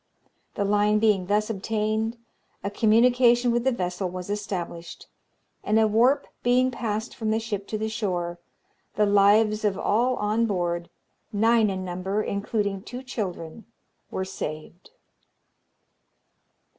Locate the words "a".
2.63-2.71, 5.79-5.87